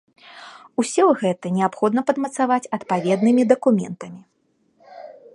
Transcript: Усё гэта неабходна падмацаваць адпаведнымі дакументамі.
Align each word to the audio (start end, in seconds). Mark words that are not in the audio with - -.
Усё 0.83 1.03
гэта 1.23 1.51
неабходна 1.57 2.01
падмацаваць 2.09 2.71
адпаведнымі 2.77 3.43
дакументамі. 3.51 4.21